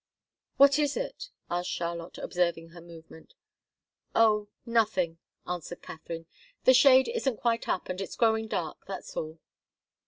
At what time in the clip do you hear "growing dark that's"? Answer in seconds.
8.15-9.15